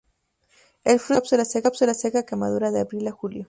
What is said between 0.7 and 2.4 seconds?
El fruto es una cápsula seca que